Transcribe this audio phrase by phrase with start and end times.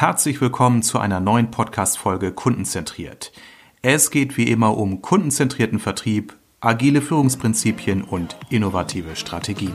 [0.00, 3.32] Herzlich willkommen zu einer neuen Podcast-Folge Kundenzentriert.
[3.82, 9.74] Es geht wie immer um kundenzentrierten Vertrieb, agile Führungsprinzipien und innovative Strategien.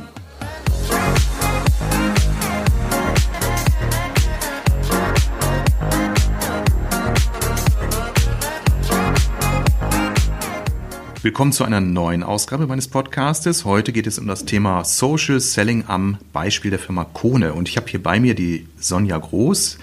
[11.21, 13.65] Willkommen zu einer neuen Ausgabe meines Podcastes.
[13.65, 17.53] Heute geht es um das Thema Social Selling am Beispiel der Firma Kone.
[17.53, 19.79] Und ich habe hier bei mir die Sonja Groß.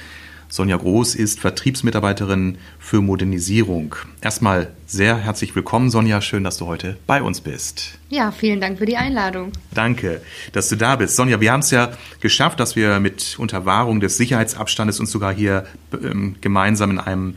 [0.50, 3.94] Sonja Groß ist Vertriebsmitarbeiterin für Modernisierung.
[4.20, 6.20] Erstmal sehr herzlich willkommen, Sonja.
[6.20, 8.00] Schön, dass du heute bei uns bist.
[8.08, 9.52] Ja, vielen Dank für die Einladung.
[9.72, 10.20] Danke,
[10.52, 11.14] dass du da bist.
[11.14, 15.66] Sonja, wir haben es ja geschafft, dass wir mit Unterwahrung des Sicherheitsabstandes uns sogar hier
[15.92, 17.34] ähm, gemeinsam in einem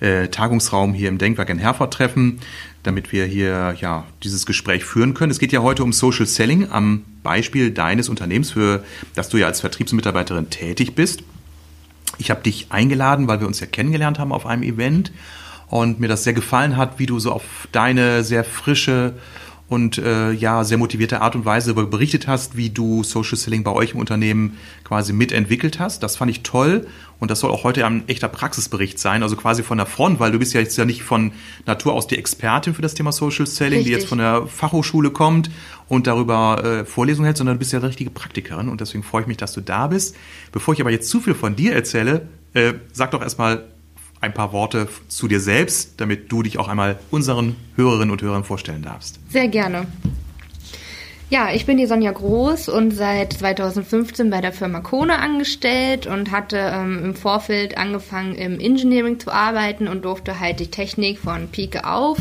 [0.00, 2.40] äh, Tagungsraum hier im Denkwerk in Herford treffen
[2.82, 5.32] damit wir hier ja dieses Gespräch führen können.
[5.32, 8.84] Es geht ja heute um Social Selling am Beispiel deines Unternehmens, für
[9.16, 11.24] das du ja als Vertriebsmitarbeiterin tätig bist.
[12.18, 15.12] Ich habe dich eingeladen, weil wir uns ja kennengelernt haben auf einem Event.
[15.68, 19.14] Und mir das sehr gefallen hat, wie du so auf deine sehr frische
[19.68, 23.72] und äh, ja sehr motivierte Art und Weise berichtet hast, wie du Social Selling bei
[23.72, 26.04] euch im Unternehmen quasi mitentwickelt hast.
[26.04, 26.86] Das fand ich toll
[27.18, 30.30] und das soll auch heute ein echter Praxisbericht sein, also quasi von der Front, weil
[30.30, 31.32] du bist ja jetzt ja nicht von
[31.64, 33.86] Natur aus die Expertin für das Thema Social Selling, Richtig.
[33.86, 35.50] die jetzt von der Fachhochschule kommt
[35.88, 39.22] und darüber äh, Vorlesungen hält, sondern du bist ja eine richtige Praktikerin und deswegen freue
[39.22, 40.14] ich mich, dass du da bist.
[40.52, 43.64] Bevor ich aber jetzt zu viel von dir erzähle, äh, sag doch erstmal
[44.26, 48.44] ein paar Worte zu dir selbst, damit du dich auch einmal unseren Hörerinnen und Hörern
[48.44, 49.18] vorstellen darfst.
[49.30, 49.86] Sehr gerne.
[51.28, 56.30] Ja, ich bin die Sonja Groß und seit 2015 bei der Firma Kone angestellt und
[56.30, 61.48] hatte ähm, im Vorfeld angefangen im Engineering zu arbeiten und durfte halt die Technik von
[61.48, 62.18] Pike auf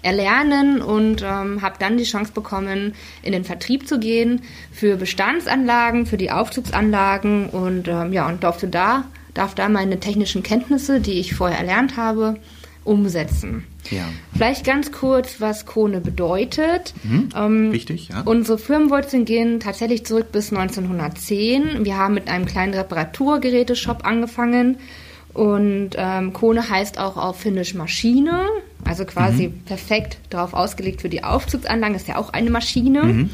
[0.00, 6.06] erlernen und ähm, habe dann die Chance bekommen, in den Vertrieb zu gehen für Bestandsanlagen,
[6.06, 9.04] für die Aufzugsanlagen und ähm, ja und durfte da
[9.36, 12.36] darf da meine technischen Kenntnisse, die ich vorher erlernt habe,
[12.84, 13.64] umsetzen.
[13.90, 14.04] Ja.
[14.32, 16.94] Vielleicht ganz kurz, was Krone bedeutet.
[17.02, 17.28] Mhm.
[17.34, 18.22] Ähm, Wichtig, ja.
[18.22, 21.84] Unsere Firmenwurzeln gehen tatsächlich zurück bis 1910.
[21.84, 24.78] Wir haben mit einem kleinen Reparaturgeräteshop angefangen.
[25.34, 28.46] Und ähm, Kone heißt auch auf Finnisch Maschine,
[28.84, 29.60] also quasi mhm.
[29.64, 33.02] perfekt darauf ausgelegt für die Aufzugsanlagen, ist ja auch eine Maschine.
[33.02, 33.30] Mhm.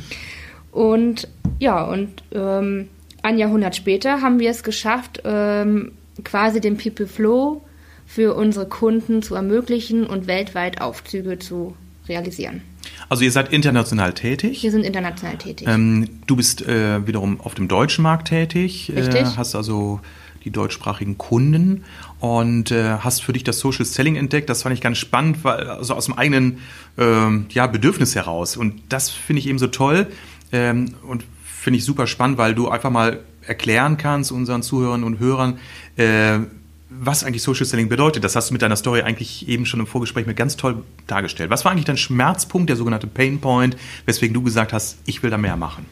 [0.73, 1.29] Und
[1.61, 2.89] ja, und ähm,
[3.23, 5.93] ein Jahrhundert später haben wir es geschafft, ähm,
[6.25, 7.63] quasi den People Flow
[8.07, 11.75] für unsere Kunden zu ermöglichen und weltweit Aufzüge zu
[12.09, 12.63] realisieren.
[13.09, 14.63] Also ihr seid international tätig?
[14.63, 15.69] Wir sind international tätig.
[15.69, 19.23] Ähm, du bist äh, wiederum auf dem deutschen Markt tätig, äh, Richtig.
[19.23, 20.01] Äh, hast also
[20.45, 21.85] die deutschsprachigen Kunden
[22.19, 24.51] und äh, hast für dich das Social Selling entdeckt.
[24.51, 26.59] Das fand ich ganz spannend, weil, also aus dem eigenen
[26.99, 28.57] ähm, ja, Bedürfnis heraus.
[28.57, 30.09] Und das finde ich eben so toll.
[30.51, 31.25] Ähm, und
[31.63, 35.59] finde ich super spannend, weil du einfach mal erklären kannst unseren Zuhörern und Hörern,
[35.97, 36.41] äh,
[36.91, 38.25] was eigentlich Social Selling bedeutet.
[38.25, 41.51] Das hast du mit deiner Story eigentlich eben schon im Vorgespräch mit ganz toll dargestellt.
[41.51, 45.31] Was war eigentlich dein Schmerzpunkt, der sogenannte Pain Point, weswegen du gesagt hast, ich will
[45.31, 45.87] da mehr machen?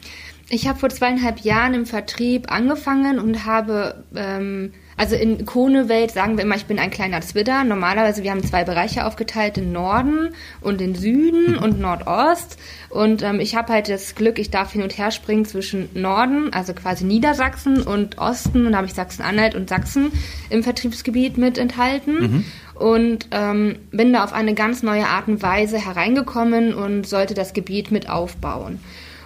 [0.48, 6.36] Ich habe vor zweieinhalb Jahren im Vertrieb angefangen und habe ähm, also in Kone-Welt sagen
[6.36, 7.64] wir immer, ich bin ein kleiner Zwitter.
[7.64, 11.58] Normalerweise, wir haben zwei Bereiche aufgeteilt, den Norden und den Süden mhm.
[11.62, 12.58] und Nordost.
[12.90, 16.52] Und ähm, ich habe halt das Glück, ich darf hin und her springen zwischen Norden,
[16.52, 18.66] also quasi Niedersachsen und Osten.
[18.66, 20.12] Und da habe ich Sachsen-Anhalt und Sachsen
[20.50, 22.20] im Vertriebsgebiet mit enthalten.
[22.20, 22.44] Mhm.
[22.74, 27.54] Und ähm, bin da auf eine ganz neue Art und Weise hereingekommen und sollte das
[27.54, 28.80] Gebiet mit aufbauen.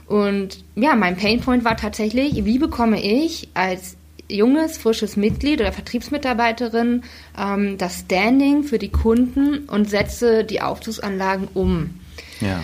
[0.07, 3.97] Und ja, mein Painpoint war tatsächlich, wie bekomme ich als
[4.29, 7.03] junges, frisches Mitglied oder Vertriebsmitarbeiterin
[7.39, 12.01] ähm, das Standing für die Kunden und setze die Aufzugsanlagen um.
[12.41, 12.63] Ja.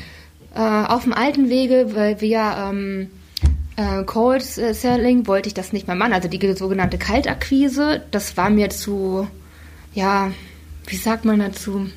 [0.54, 3.10] Äh, auf dem alten Wege, weil wir ähm,
[3.76, 8.50] äh, Cold Selling wollte ich das nicht mehr machen, also die sogenannte Kaltakquise, das war
[8.50, 9.28] mir zu,
[9.94, 10.32] ja,
[10.86, 11.88] wie sagt man dazu?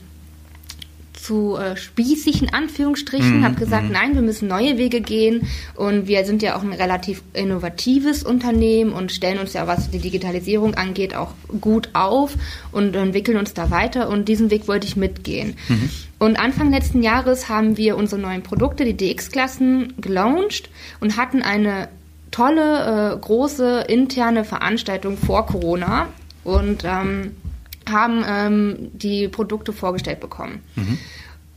[1.23, 3.91] Zu äh, spießig in Anführungsstrichen, mm, habe gesagt, mm.
[3.91, 8.91] nein, wir müssen neue Wege gehen und wir sind ja auch ein relativ innovatives Unternehmen
[8.91, 12.35] und stellen uns ja, was die Digitalisierung angeht, auch gut auf
[12.71, 15.55] und entwickeln uns da weiter und diesen Weg wollte ich mitgehen.
[15.69, 15.73] Mm.
[16.19, 20.69] Und Anfang letzten Jahres haben wir unsere neuen Produkte, die DX-Klassen, gelauncht
[20.99, 21.87] und hatten eine
[22.31, 26.07] tolle, äh, große interne Veranstaltung vor Corona
[26.43, 27.31] und ähm,
[27.91, 30.61] haben ähm, die Produkte vorgestellt bekommen.
[30.75, 30.97] Mhm.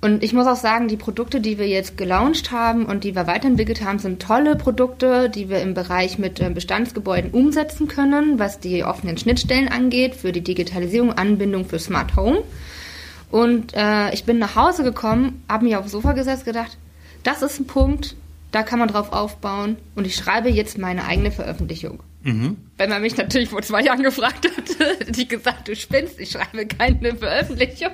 [0.03, 3.27] Und ich muss auch sagen, die Produkte, die wir jetzt gelauncht haben und die wir
[3.27, 8.61] weiterentwickelt haben, sind tolle Produkte, die wir im Bereich mit äh, Bestandsgebäuden umsetzen können, was
[8.61, 12.43] die offenen Schnittstellen angeht, für die Digitalisierung, Anbindung für Smart Home.
[13.31, 16.77] Und äh, ich bin nach Hause gekommen, habe mich aufs Sofa gesetzt, gedacht,
[17.23, 18.15] das ist ein Punkt,
[18.53, 22.01] da kann man drauf aufbauen und ich schreibe jetzt meine eigene Veröffentlichung.
[22.27, 22.57] Mhm.
[22.77, 26.31] Wenn man mich natürlich vor zwei Jahren gefragt hätte, hätte ich gesagt, du spinnst, ich
[26.31, 27.93] schreibe keine Veröffentlichung.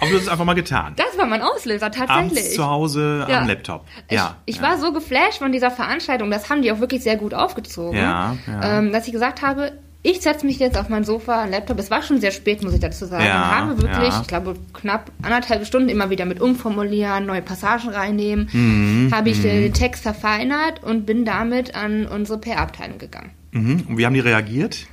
[0.00, 0.94] Aber du hast es einfach mal getan.
[0.96, 2.38] Das war mein Auslöser, tatsächlich.
[2.38, 3.40] Abends zu Hause ja.
[3.40, 3.84] am Laptop.
[4.10, 4.38] Ja.
[4.46, 4.68] Ich, ich ja.
[4.68, 8.36] war so geflasht von dieser Veranstaltung, das haben die auch wirklich sehr gut aufgezogen, ja,
[8.46, 8.78] ja.
[8.78, 9.72] Ähm, dass ich gesagt habe,
[10.04, 11.78] ich setze mich jetzt auf mein Sofa, Laptop.
[11.78, 13.24] Es war schon sehr spät, muss ich dazu sagen.
[13.24, 14.20] Ja, habe wirklich, ja.
[14.20, 18.48] ich glaube, knapp anderthalb Stunden immer wieder mit umformulieren, neue Passagen reinnehmen.
[18.52, 19.74] Mhm, habe ich den mhm.
[19.74, 23.30] Text verfeinert und bin damit an unsere PR-Abteilung gegangen.
[23.52, 23.84] Mhm.
[23.88, 24.86] Und wie haben die reagiert?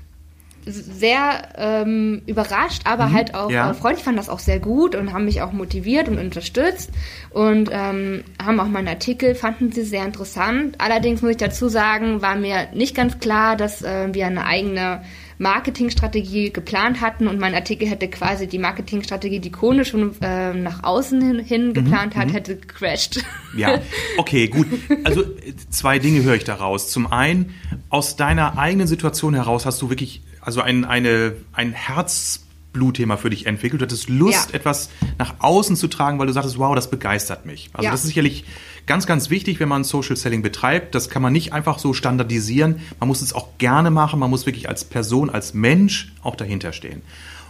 [0.65, 3.71] Sehr ähm, überrascht, aber mhm, halt auch ja.
[3.71, 6.91] äh, freundlich, fanden das auch sehr gut und haben mich auch motiviert und unterstützt
[7.31, 10.75] und ähm, haben auch meinen Artikel, fanden sie sehr interessant.
[10.79, 15.01] Allerdings muss ich dazu sagen, war mir nicht ganz klar, dass äh, wir eine eigene
[15.39, 20.83] Marketingstrategie geplant hatten und mein Artikel hätte quasi die Marketingstrategie, die Kone schon äh, nach
[20.83, 23.23] außen hin, hin mhm, geplant mhm, hat, hätte gecrashed.
[23.55, 23.79] Ja,
[24.17, 24.67] okay, gut.
[25.05, 25.23] Also
[25.69, 26.89] zwei Dinge höre ich daraus.
[26.89, 27.55] Zum einen,
[27.89, 33.45] aus deiner eigenen Situation heraus hast du wirklich also ein, eine, ein Herzblutthema für dich
[33.45, 33.83] entwickelt.
[33.83, 34.55] Du hattest Lust, ja.
[34.55, 37.69] etwas nach außen zu tragen, weil du sagtest, wow, das begeistert mich.
[37.71, 37.91] Also ja.
[37.91, 38.45] das ist sicherlich
[38.87, 40.95] ganz, ganz wichtig, wenn man Social Selling betreibt.
[40.95, 42.81] Das kann man nicht einfach so standardisieren.
[42.99, 44.19] Man muss es auch gerne machen.
[44.19, 47.03] Man muss wirklich als Person, als Mensch auch dahinter stehen.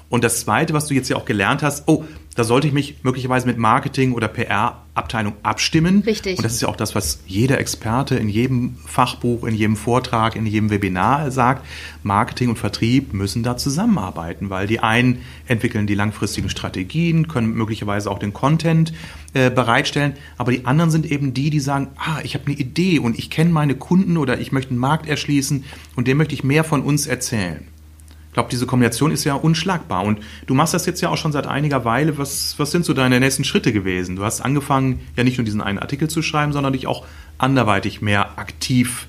[0.10, 2.04] Und das Zweite, was du jetzt ja auch gelernt hast, oh,
[2.36, 6.04] da sollte ich mich möglicherweise mit Marketing oder PR-Abteilung abstimmen.
[6.06, 6.38] Richtig.
[6.38, 10.36] Und das ist ja auch das, was jeder Experte in jedem Fachbuch, in jedem Vortrag,
[10.36, 11.66] in jedem Webinar sagt.
[12.02, 18.10] Marketing und Vertrieb müssen da zusammenarbeiten, weil die einen entwickeln die langfristigen Strategien, können möglicherweise
[18.10, 18.94] auch den Content
[19.34, 23.00] äh, bereitstellen, aber die anderen sind eben die, die sagen, ah, ich habe eine Idee
[23.00, 25.66] und ich kenne meine Kunden oder ich möchte einen Markt erschließen
[25.96, 27.68] und dem möchte ich mehr von uns erzählen.
[28.30, 30.04] Ich glaube, diese Kombination ist ja unschlagbar.
[30.04, 32.18] Und du machst das jetzt ja auch schon seit einiger Weile.
[32.20, 34.16] Was, was sind so deine nächsten Schritte gewesen?
[34.16, 37.06] Du hast angefangen, ja nicht nur diesen einen Artikel zu schreiben, sondern dich auch
[37.40, 39.08] anderweitig mehr aktiv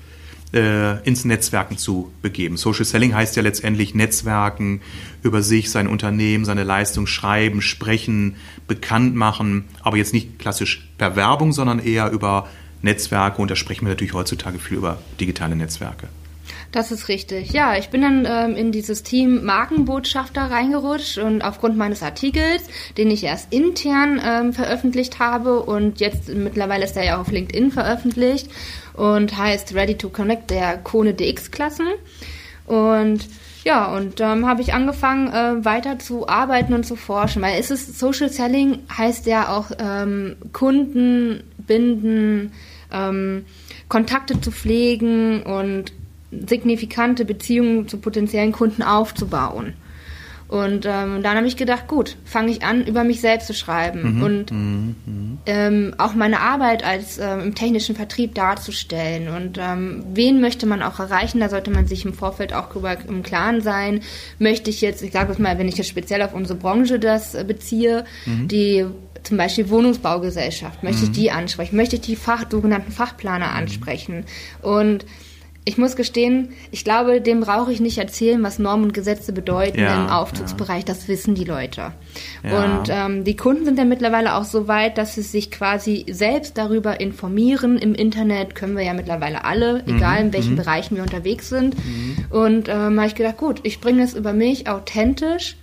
[0.53, 2.57] äh, ins Netzwerken zu begeben.
[2.57, 4.81] Social Selling heißt ja letztendlich Netzwerken,
[5.21, 8.35] über sich, sein Unternehmen, seine Leistung schreiben, sprechen,
[8.67, 12.47] bekannt machen, aber jetzt nicht klassisch per Werbung, sondern eher über
[12.81, 13.41] Netzwerke.
[13.41, 16.09] Und da sprechen wir natürlich heutzutage viel über digitale Netzwerke.
[16.71, 17.51] Das ist richtig.
[17.51, 22.63] Ja, ich bin dann ähm, in dieses Team Markenbotschafter reingerutscht und aufgrund meines Artikels,
[22.97, 27.71] den ich erst intern ähm, veröffentlicht habe und jetzt mittlerweile ist er ja auf LinkedIn
[27.71, 28.49] veröffentlicht
[28.93, 31.87] und heißt Ready to Connect der Kone DX-Klassen.
[32.65, 33.27] Und
[33.63, 37.59] ja, und dann ähm, habe ich angefangen, äh, weiter zu arbeiten und zu forschen, weil
[37.59, 42.53] es ist Social Selling heißt ja auch ähm, Kunden binden,
[42.91, 43.45] ähm,
[43.87, 45.91] Kontakte zu pflegen und
[46.31, 49.73] signifikante Beziehungen zu potenziellen Kunden aufzubauen.
[50.51, 54.17] Und ähm, dann habe ich gedacht, gut, fange ich an, über mich selbst zu schreiben
[54.17, 54.23] mhm.
[54.23, 54.95] und mhm.
[55.45, 59.29] Ähm, auch meine Arbeit als ähm, im technischen Vertrieb darzustellen.
[59.29, 61.39] Und ähm, wen möchte man auch erreichen?
[61.39, 64.01] Da sollte man sich im Vorfeld auch darüber im Klaren sein.
[64.39, 67.33] Möchte ich jetzt, ich sage es mal, wenn ich jetzt speziell auf unsere Branche das
[67.33, 68.49] äh, beziehe, mhm.
[68.49, 68.85] die
[69.23, 71.13] zum Beispiel Wohnungsbaugesellschaft, möchte ich mhm.
[71.13, 71.77] die ansprechen?
[71.77, 73.57] Möchte ich die Fach, sogenannten Fachplaner mhm.
[73.57, 74.25] ansprechen?
[74.61, 75.05] Und
[75.63, 79.79] ich muss gestehen, ich glaube, dem brauche ich nicht erzählen, was Normen und Gesetze bedeuten
[79.79, 80.79] ja, im Aufzugsbereich.
[80.79, 80.85] Ja.
[80.85, 81.91] Das wissen die Leute.
[82.43, 82.63] Ja.
[82.63, 86.57] Und ähm, die Kunden sind ja mittlerweile auch so weit, dass sie sich quasi selbst
[86.57, 87.77] darüber informieren.
[87.77, 89.97] Im Internet können wir ja mittlerweile alle, mhm.
[89.97, 90.57] egal in welchen mhm.
[90.57, 91.75] Bereichen wir unterwegs sind.
[91.77, 92.25] Mhm.
[92.31, 95.57] Und ähm, habe ich gedacht, gut, ich bringe es über mich authentisch,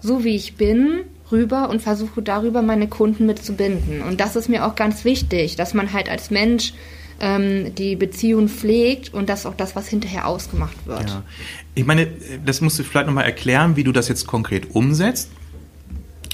[0.00, 4.00] so wie ich bin, rüber und versuche darüber meine Kunden mitzubinden.
[4.00, 6.72] Und das ist mir auch ganz wichtig, dass man halt als Mensch
[7.22, 11.08] ähm, die Beziehung pflegt und das ist auch das, was hinterher ausgemacht wird.
[11.08, 11.22] Ja.
[11.74, 12.08] Ich meine,
[12.44, 15.30] das musst du vielleicht nochmal erklären, wie du das jetzt konkret umsetzt.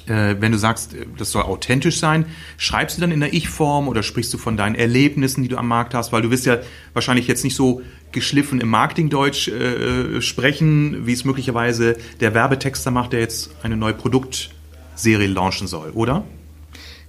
[0.07, 2.25] Äh, wenn du sagst, das soll authentisch sein,
[2.57, 5.68] schreibst du dann in der Ich-Form oder sprichst du von deinen Erlebnissen, die du am
[5.68, 6.11] Markt hast?
[6.11, 6.57] Weil du wirst ja
[6.95, 13.12] wahrscheinlich jetzt nicht so geschliffen im Marketingdeutsch äh, sprechen, wie es möglicherweise der Werbetexter macht,
[13.12, 16.25] der jetzt eine neue Produktserie launchen soll, oder?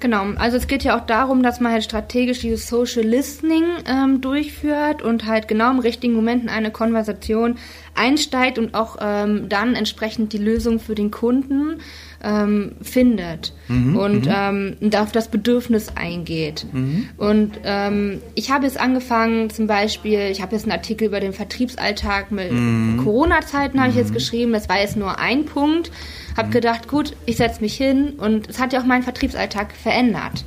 [0.01, 4.21] Genau, also es geht ja auch darum, dass man halt strategisch dieses Social Listening ähm,
[4.21, 7.57] durchführt und halt genau im richtigen Moment in eine Konversation
[7.99, 11.81] einsteigt und auch ähm, dann entsprechend die Lösung für den Kunden
[12.23, 14.77] ähm, findet mhm, und mhm.
[14.81, 16.65] ähm, auf das Bedürfnis eingeht.
[16.71, 17.09] Mhm.
[17.17, 21.33] Und ähm, ich habe jetzt angefangen, zum Beispiel, ich habe jetzt einen Artikel über den
[21.33, 23.01] Vertriebsalltag mit mhm.
[23.03, 24.15] Corona-Zeiten habe ich jetzt mhm.
[24.15, 24.53] geschrieben.
[24.53, 25.91] Das war jetzt nur ein Punkt.
[26.35, 26.53] Habe mhm.
[26.53, 30.45] gedacht, gut, ich setze mich hin und es hat ja auch meinen Vertriebsalltag verändert.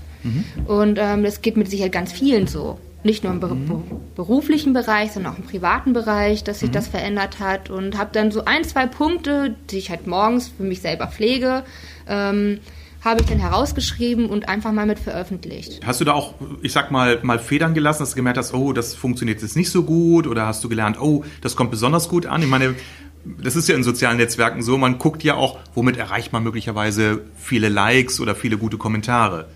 [0.66, 3.82] Und ähm, das geht mit Sicherheit ganz vielen so nicht nur im mhm.
[4.14, 6.74] beruflichen Bereich, sondern auch im privaten Bereich, dass sich mhm.
[6.74, 10.62] das verändert hat und habe dann so ein, zwei Punkte, die ich halt morgens für
[10.62, 11.64] mich selber pflege,
[12.08, 12.60] ähm,
[13.04, 15.84] habe ich dann herausgeschrieben und einfach mal mit veröffentlicht.
[15.84, 18.72] Hast du da auch, ich sag mal, mal Federn gelassen, dass du gemerkt hast, oh,
[18.72, 22.26] das funktioniert jetzt nicht so gut oder hast du gelernt, oh, das kommt besonders gut
[22.26, 22.42] an?
[22.42, 22.76] Ich meine,
[23.24, 27.22] das ist ja in sozialen Netzwerken so, man guckt ja auch, womit erreicht man möglicherweise
[27.36, 29.48] viele Likes oder viele gute Kommentare.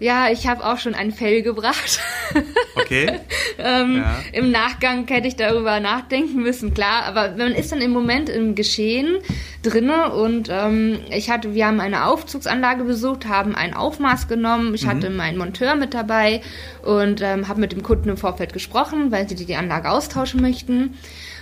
[0.00, 2.00] Ja, ich habe auch schon ein Fell gebracht.
[2.76, 3.20] Okay.
[3.58, 4.20] ähm, ja.
[4.32, 7.04] Im Nachgang hätte ich darüber nachdenken müssen, klar.
[7.04, 9.18] Aber man ist dann im Moment im Geschehen
[9.62, 14.74] drinne und ähm, ich hatte, wir haben eine Aufzugsanlage besucht, haben ein Aufmaß genommen.
[14.74, 14.88] Ich mhm.
[14.88, 16.40] hatte meinen Monteur mit dabei
[16.82, 20.94] und ähm, habe mit dem Kunden im Vorfeld gesprochen, weil sie die Anlage austauschen möchten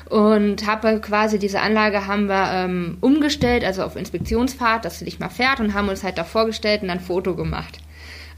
[0.09, 5.21] und habe quasi diese Anlage haben wir ähm, umgestellt, also auf Inspektionsfahrt, dass sie nicht
[5.21, 7.79] mal fährt und haben uns halt da vorgestellt und ein Foto gemacht.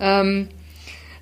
[0.00, 0.49] Ähm,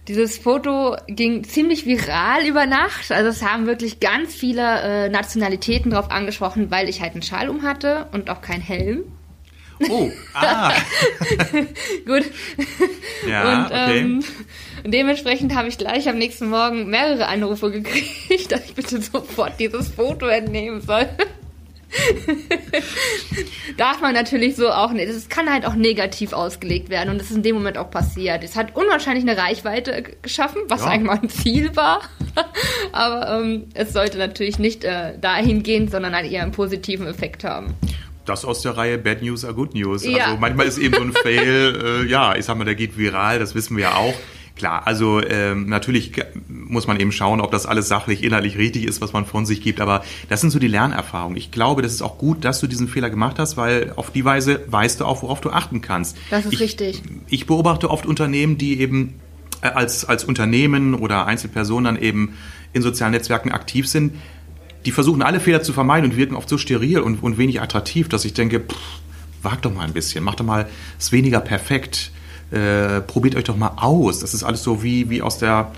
[0.09, 3.11] dieses Foto ging ziemlich viral über Nacht.
[3.11, 7.49] Also es haben wirklich ganz viele äh, Nationalitäten drauf angesprochen, weil ich halt einen Schal
[7.49, 9.05] um hatte und auch keinen Helm.
[9.89, 10.73] Oh, ah.
[12.07, 12.25] Gut.
[13.29, 13.99] Ja, und, okay.
[13.99, 14.25] Ähm,
[14.85, 19.89] dementsprechend habe ich gleich am nächsten Morgen mehrere Anrufe gekriegt, dass ich bitte sofort dieses
[19.89, 21.09] Foto entnehmen soll.
[23.77, 25.09] Darf man natürlich so auch nicht.
[25.09, 28.43] Es kann halt auch negativ ausgelegt werden und das ist in dem Moment auch passiert.
[28.43, 30.89] Es hat unwahrscheinlich eine Reichweite geschaffen, was ja.
[30.89, 32.03] eigentlich mal ein Ziel war.
[32.93, 37.45] Aber ähm, es sollte natürlich nicht äh, dahin gehen, sondern halt eher einen positiven Effekt
[37.45, 37.75] haben
[38.27, 40.05] das aus der Reihe Bad News are Good News.
[40.05, 40.27] Ja.
[40.27, 43.39] Also manchmal ist eben so ein Fail, äh, ja, ich sag mal, der geht viral,
[43.39, 44.15] das wissen wir ja auch.
[44.57, 46.13] Klar, also ähm, natürlich
[46.69, 49.61] muss man eben schauen, ob das alles sachlich, inhaltlich richtig ist, was man von sich
[49.61, 49.81] gibt.
[49.81, 51.37] Aber das sind so die Lernerfahrungen.
[51.37, 54.25] Ich glaube, das ist auch gut, dass du diesen Fehler gemacht hast, weil auf die
[54.25, 56.17] Weise weißt du auch, worauf du achten kannst.
[56.31, 57.03] Das ist ich, richtig.
[57.29, 59.15] Ich beobachte oft Unternehmen, die eben
[59.63, 62.35] äh, als, als Unternehmen oder Einzelpersonen dann eben
[62.73, 64.15] in sozialen Netzwerken aktiv sind.
[64.85, 68.09] Die versuchen alle Fehler zu vermeiden und wirken oft so steril und, und wenig attraktiv,
[68.09, 68.77] dass ich denke, pff,
[69.43, 70.69] wag doch mal ein bisschen, mach doch mal
[70.99, 72.13] es weniger perfekt
[72.51, 74.21] äh, probiert euch doch mal aus.
[74.21, 75.73] Das ist alles so wie, wie aus der,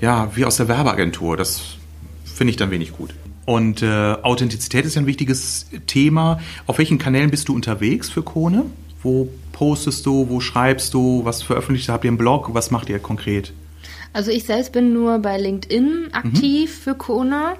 [0.00, 1.36] ja, wie aus der Werbeagentur.
[1.36, 1.76] Das
[2.24, 3.14] finde ich dann wenig gut.
[3.46, 6.40] Und äh, Authentizität ist ja ein wichtiges Thema.
[6.66, 8.66] Auf welchen Kanälen bist du unterwegs für Kone?
[9.02, 12.98] Wo postest du, wo schreibst du, was veröffentlicht habt ihr im Blog, was macht ihr
[12.98, 13.52] konkret?
[14.12, 16.82] Also ich selbst bin nur bei LinkedIn aktiv mhm.
[16.82, 17.56] für Kone.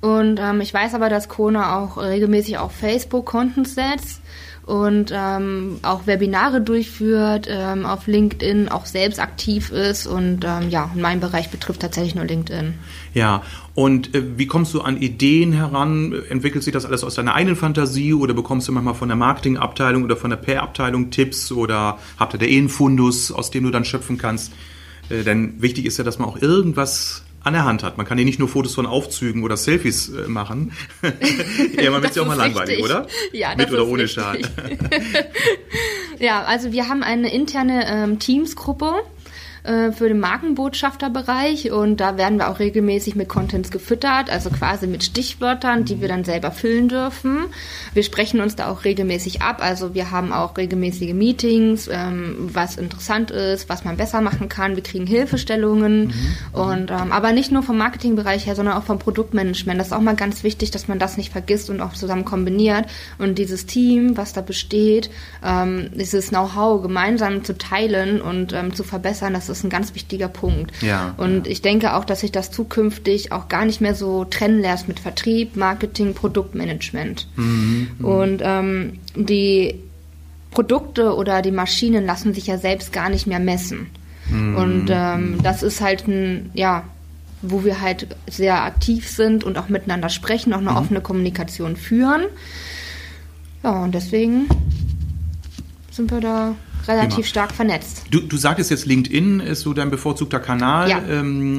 [0.00, 4.20] Und ähm, ich weiß aber, dass Kone auch regelmäßig auf Facebook Content setzt
[4.68, 10.90] und ähm, auch Webinare durchführt, ähm, auf LinkedIn auch selbst aktiv ist und ähm, ja,
[10.94, 12.74] mein Bereich betrifft tatsächlich nur LinkedIn.
[13.14, 13.42] Ja,
[13.74, 16.14] und äh, wie kommst du an Ideen heran?
[16.28, 20.04] Entwickelt sich das alles aus deiner eigenen Fantasie oder bekommst du manchmal von der Marketingabteilung
[20.04, 23.70] oder von der PR-Abteilung Tipps oder habt ihr da eh einen Fundus, aus dem du
[23.70, 24.52] dann schöpfen kannst?
[25.08, 27.96] Äh, denn wichtig ist ja, dass man auch irgendwas an der Hand hat.
[27.96, 30.72] Man kann ja nicht nur Fotos von Aufzügen oder Selfies äh, machen.
[31.82, 33.06] ja, man wird ja auch mal langweilig, oder?
[33.32, 34.22] Ja, Mit oder ohne richtig.
[34.22, 34.38] Schal.
[36.18, 38.94] ja, also wir haben eine interne ähm, Teams-Gruppe
[39.68, 44.86] äh, für den Markenbotschafterbereich und da werden wir auch regelmäßig mit Contents gefüttert, also quasi
[44.86, 47.44] mit Stichwörtern, die wir dann selber füllen dürfen.
[47.92, 52.76] Wir sprechen uns da auch regelmäßig ab, also wir haben auch regelmäßige Meetings, ähm, was
[52.76, 54.74] interessant ist, was man besser machen kann.
[54.74, 56.58] Wir kriegen Hilfestellungen mhm.
[56.58, 59.78] und ähm, aber nicht nur vom Marketingbereich her, sondern auch vom Produktmanagement.
[59.78, 62.86] Das ist auch mal ganz wichtig, dass man das nicht vergisst und auch zusammen kombiniert
[63.18, 65.10] und dieses Team, was da besteht,
[65.44, 70.28] ähm, dieses Know-how gemeinsam zu teilen und ähm, zu verbessern, das ist ein ganz wichtiger
[70.28, 70.72] Punkt.
[70.82, 71.52] Ja, und ja.
[71.52, 75.00] ich denke auch, dass sich das zukünftig auch gar nicht mehr so trennen lässt mit
[75.00, 77.26] Vertrieb, Marketing, Produktmanagement.
[77.36, 79.74] Mhm, mhm, und ähm, die
[80.50, 83.88] Produkte oder die Maschinen lassen sich ja selbst gar nicht mehr messen.
[84.30, 84.56] Mhm.
[84.56, 86.84] Und ähm, das ist halt ein, ja,
[87.42, 90.76] wo wir halt sehr aktiv sind und auch miteinander sprechen, auch eine mhm.
[90.76, 92.22] offene Kommunikation führen.
[93.62, 94.48] Ja, und deswegen
[95.90, 96.54] sind wir da
[96.88, 97.26] relativ Prima.
[97.26, 98.02] stark vernetzt.
[98.10, 100.88] Du, du sagtest jetzt, LinkedIn ist so dein bevorzugter Kanal.
[100.88, 101.02] Ja.
[101.08, 101.58] Ähm,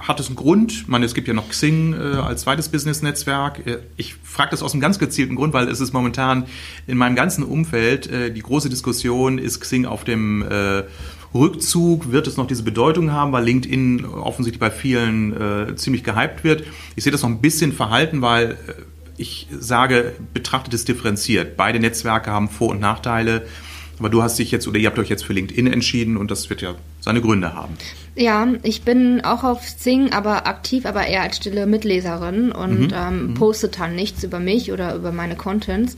[0.00, 0.72] hat es einen Grund?
[0.72, 3.66] Ich meine, es gibt ja noch Xing äh, als zweites Business-Netzwerk.
[3.66, 6.46] Äh, ich frage das aus einem ganz gezielten Grund, weil es ist momentan
[6.86, 10.84] in meinem ganzen Umfeld äh, die große Diskussion, ist Xing auf dem äh,
[11.34, 15.36] Rückzug, wird es noch diese Bedeutung haben, weil LinkedIn offensichtlich bei vielen
[15.68, 16.64] äh, ziemlich gehypt wird.
[16.96, 18.56] Ich sehe das noch ein bisschen verhalten, weil äh,
[19.18, 21.56] ich sage, betrachtet es differenziert.
[21.56, 23.46] Beide Netzwerke haben Vor- und Nachteile.
[23.98, 26.50] Aber du hast dich jetzt oder ihr habt euch jetzt für LinkedIn entschieden und das
[26.50, 27.74] wird ja seine Gründe haben.
[28.14, 32.94] Ja, ich bin auch auf Sing, aber aktiv, aber eher als stille Mitleserin und mhm.
[32.94, 33.34] ähm, mhm.
[33.34, 35.96] poste dann nichts über mich oder über meine Contents.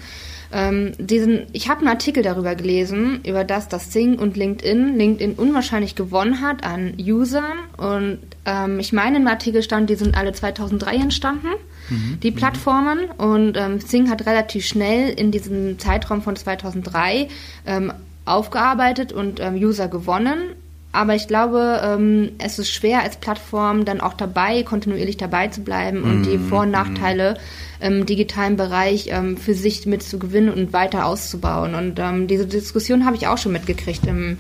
[0.53, 5.35] Ähm, diesen, ich habe einen Artikel darüber gelesen, über das, dass Sing und LinkedIn LinkedIn
[5.35, 7.59] unwahrscheinlich gewonnen hat an Usern.
[7.77, 11.49] Und ähm, ich meine, im Artikel stand, die sind alle 2003 entstanden,
[11.91, 12.19] mhm.
[12.23, 12.37] die mhm.
[12.37, 12.99] Plattformen.
[13.19, 17.29] Und ähm, Sing hat relativ schnell in diesem Zeitraum von 2003
[17.67, 17.93] ähm,
[18.25, 20.55] aufgearbeitet und ähm, User gewonnen.
[20.93, 25.61] Aber ich glaube, ähm, es ist schwer als Plattform dann auch dabei, kontinuierlich dabei zu
[25.61, 27.37] bleiben und die Vor- und Nachteile
[27.81, 31.77] im digitalen Bereich ähm, für sich mit zu gewinnen und weiter auszubauen.
[31.77, 34.39] Und ähm, diese Diskussion habe ich auch schon mitgekriegt im,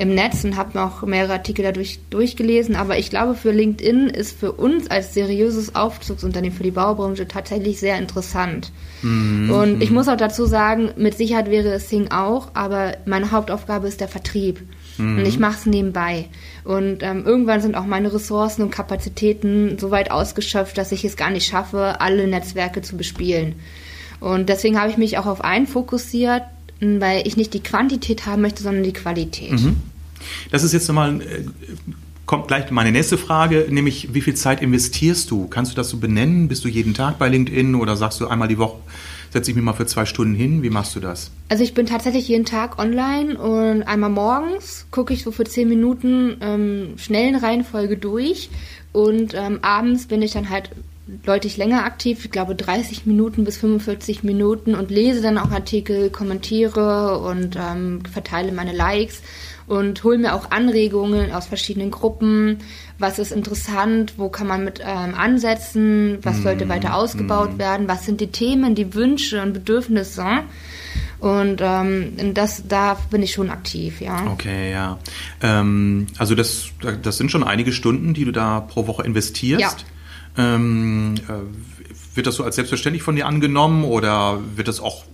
[0.00, 2.74] im Netz und habe noch mehrere Artikel dadurch durchgelesen.
[2.74, 7.80] Aber ich glaube, für LinkedIn ist für uns als seriöses Aufzugsunternehmen für die Baubranche tatsächlich
[7.80, 8.72] sehr interessant.
[9.02, 9.50] Mhm.
[9.50, 13.88] Und ich muss auch dazu sagen, mit Sicherheit wäre es Sing auch, aber meine Hauptaufgabe
[13.88, 14.62] ist der Vertrieb.
[14.96, 15.18] Mhm.
[15.18, 16.28] Und ich mache es nebenbei.
[16.64, 21.18] Und ähm, irgendwann sind auch meine Ressourcen und Kapazitäten so weit ausgeschöpft, dass ich es
[21.18, 23.56] gar nicht schaffe, alle Netzwerke zu bespielen.
[24.18, 26.44] Und deswegen habe ich mich auch auf einen fokussiert,
[26.80, 29.52] weil ich nicht die Quantität haben möchte, sondern die Qualität.
[29.52, 29.89] Mhm.
[30.50, 31.44] Das ist jetzt nochmal, äh,
[32.26, 35.48] kommt gleich meine nächste Frage, nämlich wie viel Zeit investierst du?
[35.48, 36.46] Kannst du das so benennen?
[36.46, 38.78] Bist du jeden Tag bei LinkedIn oder sagst du einmal die Woche,
[39.30, 40.62] setze ich mich mal für zwei Stunden hin?
[40.62, 41.32] Wie machst du das?
[41.48, 45.68] Also ich bin tatsächlich jeden Tag online und einmal morgens gucke ich so für zehn
[45.68, 48.50] Minuten ähm, schnellen Reihenfolge durch
[48.92, 50.70] und ähm, abends bin ich dann halt
[51.24, 56.10] deutlich länger aktiv, ich glaube 30 Minuten bis 45 Minuten und lese dann auch Artikel,
[56.10, 59.22] kommentiere und ähm, verteile meine Likes
[59.70, 62.58] und hole mir auch Anregungen aus verschiedenen Gruppen.
[62.98, 64.14] Was ist interessant?
[64.16, 66.18] Wo kann man mit ähm, ansetzen?
[66.22, 67.58] Was mm, sollte weiter ausgebaut mm.
[67.60, 67.88] werden?
[67.88, 70.26] Was sind die Themen, die Wünsche und Bedürfnisse?
[71.20, 74.26] Und ähm, das, da bin ich schon aktiv, ja.
[74.32, 74.98] Okay, ja.
[75.40, 76.70] Ähm, also das,
[77.02, 79.84] das sind schon einige Stunden, die du da pro Woche investierst.
[80.36, 80.54] Ja.
[80.56, 85.04] Ähm, äh, wird das so als selbstverständlich von dir angenommen oder wird das auch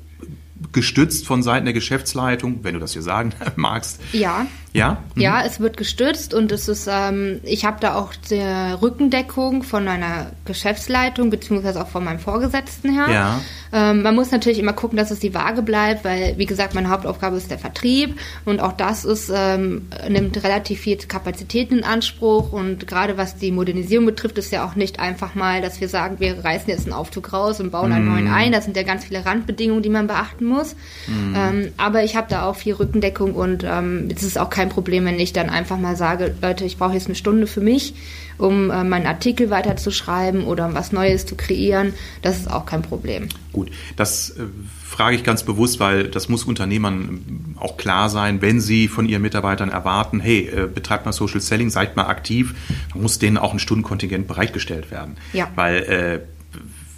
[0.77, 3.99] gestützt von Seiten der Geschäftsleitung, wenn du das hier sagen magst?
[4.13, 4.47] Ja.
[4.77, 4.99] Ja?
[5.15, 5.23] Mhm.
[5.23, 8.43] Ja, es wird gestützt und es ist, ähm, ich habe da auch die
[8.83, 13.07] Rückendeckung von meiner Geschäftsleitung beziehungsweise auch von meinem Vorgesetzten her.
[13.11, 13.41] Ja.
[13.73, 16.91] Ähm, man muss natürlich immer gucken, dass es die Waage bleibt, weil, wie gesagt, meine
[16.91, 22.53] Hauptaufgabe ist der Vertrieb und auch das ist, ähm, nimmt relativ viel Kapazität in Anspruch
[22.53, 26.17] und gerade was die Modernisierung betrifft, ist ja auch nicht einfach mal, dass wir sagen,
[26.21, 28.13] wir reißen jetzt einen Aufzug raus und bauen einen mm.
[28.13, 28.53] neuen ein.
[28.53, 30.75] Das sind ja ganz viele Randbedingungen, die man beachten muss.
[31.07, 31.35] Mm.
[31.37, 35.05] Ähm, aber ich habe da auch viel Rückendeckung und ähm, es ist auch kein Problem,
[35.05, 37.95] wenn ich dann einfach mal sage, Leute, ich brauche jetzt eine Stunde für mich
[38.39, 41.95] um äh, meinen Artikel weiterzuschreiben oder um was Neues zu kreieren.
[42.21, 43.31] Das ist auch kein Problem.
[43.51, 44.43] Gut, das äh,
[44.85, 49.23] frage ich ganz bewusst, weil das muss Unternehmern auch klar sein, wenn sie von ihren
[49.23, 52.55] Mitarbeitern erwarten, hey, äh, betreibt mal Social Selling, seid mal aktiv,
[52.93, 55.17] dann muss denen auch ein Stundenkontingent bereitgestellt werden.
[55.33, 55.49] Ja.
[55.55, 56.21] Weil äh,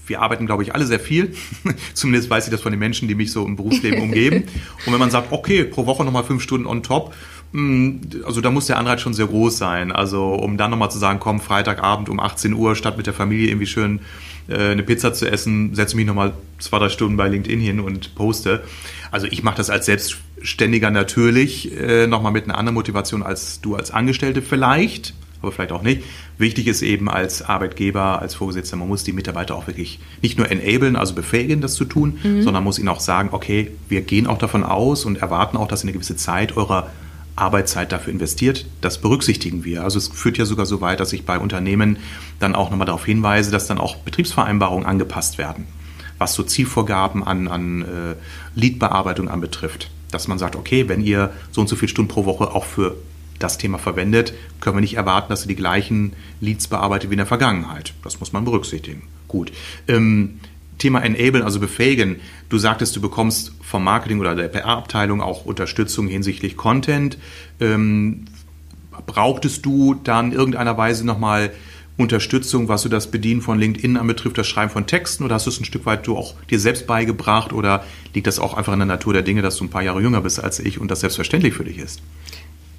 [0.09, 1.35] wir arbeiten, glaube ich, alle sehr viel.
[1.94, 4.44] Zumindest weiß ich das von den Menschen, die mich so im Berufsleben umgeben.
[4.87, 7.14] Und wenn man sagt, okay, pro Woche nochmal fünf Stunden on top,
[7.52, 9.90] also da muss der Anreiz schon sehr groß sein.
[9.90, 13.48] Also um dann nochmal zu sagen, komm, Freitagabend um 18 Uhr, statt mit der Familie
[13.48, 14.00] irgendwie schön
[14.48, 18.14] äh, eine Pizza zu essen, setze mich nochmal zwei, drei Stunden bei LinkedIn hin und
[18.14, 18.62] poste.
[19.11, 23.76] Also ich mache das als Selbstständiger natürlich äh, nochmal mit einer anderen Motivation als du
[23.76, 26.02] als Angestellte vielleicht, aber vielleicht auch nicht.
[26.37, 30.50] Wichtig ist eben als Arbeitgeber, als Vorgesetzter, man muss die Mitarbeiter auch wirklich nicht nur
[30.50, 32.42] enablen, also befähigen, das zu tun, mhm.
[32.42, 35.80] sondern muss ihnen auch sagen, okay, wir gehen auch davon aus und erwarten auch, dass
[35.80, 36.90] sie eine gewisse Zeit eurer
[37.38, 38.66] Arbeitszeit dafür investiert.
[38.81, 39.85] Das berücksichtigen wir.
[39.85, 41.98] Also es führt ja sogar so weit, dass ich bei Unternehmen
[42.38, 45.66] dann auch nochmal darauf hinweise, dass dann auch Betriebsvereinbarungen angepasst werden,
[46.18, 48.14] was so Zielvorgaben an, an äh,
[48.55, 49.90] Leadbearbeitung anbetrifft.
[50.11, 52.96] Dass man sagt, okay, wenn ihr so und so viele Stunden pro Woche auch für
[53.38, 57.18] das Thema verwendet, können wir nicht erwarten, dass ihr die gleichen Leads bearbeitet wie in
[57.18, 57.94] der Vergangenheit.
[58.03, 59.03] Das muss man berücksichtigen.
[59.29, 59.53] Gut.
[59.87, 60.40] Ähm,
[60.78, 62.16] Thema Enablen, also befähigen.
[62.48, 67.18] Du sagtest, du bekommst vom Marketing oder der PR-Abteilung auch Unterstützung hinsichtlich Content.
[67.60, 68.26] Ähm,
[69.06, 71.50] brauchtest du dann irgendeiner Weise nochmal
[71.98, 75.50] Unterstützung, was so das Bedienen von LinkedIn anbetrifft, das Schreiben von Texten oder hast du
[75.50, 78.78] es ein Stück weit du auch dir selbst beigebracht oder liegt das auch einfach in
[78.78, 81.00] der Natur der Dinge, dass du ein paar Jahre jünger bist als ich und das
[81.00, 82.00] selbstverständlich für dich ist?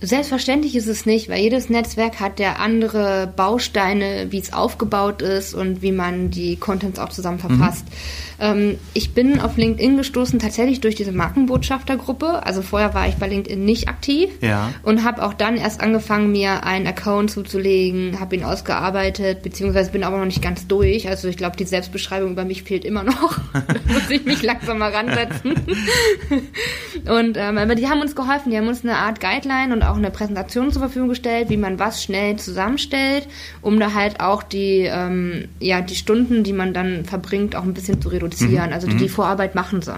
[0.02, 5.54] Selbstverständlich ist es nicht, weil jedes Netzwerk hat ja andere Bausteine, wie es aufgebaut ist
[5.54, 7.86] und wie man die Contents auch zusammen verfasst.
[7.86, 7.94] Mhm.
[8.40, 12.46] Ähm, ich bin auf LinkedIn gestoßen tatsächlich durch diese Markenbotschaftergruppe.
[12.46, 14.72] Also vorher war ich bei LinkedIn nicht aktiv ja.
[14.84, 20.04] und habe auch dann erst angefangen, mir einen Account zuzulegen, habe ihn ausgearbeitet, beziehungsweise bin
[20.04, 21.08] aber noch nicht ganz durch.
[21.10, 23.40] Also ich glaube, die Selbstbeschreibung über mich fehlt immer noch.
[23.54, 25.54] da muss ich mich langsam mal ransetzen.
[27.10, 29.98] und ähm, aber die haben uns geholfen, die haben uns eine Art Guideline und auch
[29.98, 33.28] eine Präsentation zur Verfügung gestellt, wie man was schnell zusammenstellt,
[33.62, 37.74] um da halt auch die, ähm, ja, die Stunden, die man dann verbringt, auch ein
[37.74, 38.29] bisschen zu reduzieren.
[38.40, 38.74] Mhm.
[38.74, 39.10] Also die, die mhm.
[39.10, 39.96] Vorarbeit machen sie.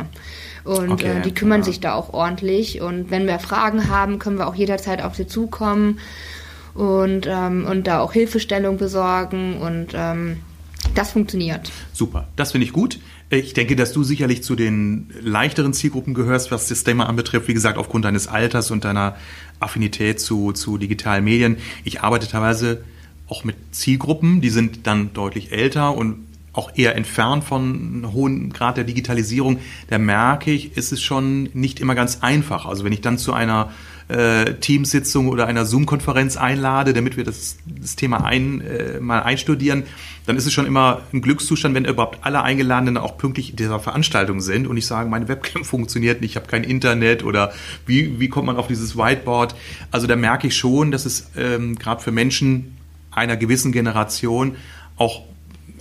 [0.63, 1.65] Und okay, äh, die kümmern ja.
[1.65, 2.81] sich da auch ordentlich.
[2.81, 5.99] Und wenn wir Fragen haben, können wir auch jederzeit auf sie zukommen
[6.73, 10.37] und, ähm, und da auch Hilfestellung besorgen und ähm,
[10.95, 11.71] das funktioniert.
[11.93, 12.99] Super, das finde ich gut.
[13.29, 17.47] Ich denke, dass du sicherlich zu den leichteren Zielgruppen gehörst, was das Thema anbetrifft.
[17.47, 19.15] Wie gesagt, aufgrund deines Alters und deiner
[19.59, 21.57] Affinität zu, zu digitalen Medien.
[21.85, 22.83] Ich arbeite teilweise
[23.27, 28.51] auch mit Zielgruppen, die sind dann deutlich älter und auch eher entfernt von einem hohen
[28.51, 29.59] Grad der Digitalisierung.
[29.89, 32.65] Da merke ich, ist es schon nicht immer ganz einfach.
[32.65, 33.69] Also wenn ich dann zu einer
[34.09, 39.83] äh, Teamsitzung oder einer Zoom-Konferenz einlade, damit wir das, das Thema ein, äh, mal einstudieren,
[40.25, 43.79] dann ist es schon immer ein Glückszustand, wenn überhaupt alle Eingeladenen auch pünktlich in dieser
[43.79, 47.53] Veranstaltung sind und ich sage, meine Webcam funktioniert nicht, ich habe kein Internet oder
[47.85, 49.55] wie, wie kommt man auf dieses Whiteboard?
[49.91, 52.77] Also da merke ich schon, dass es ähm, gerade für Menschen
[53.11, 54.55] einer gewissen Generation
[54.97, 55.23] auch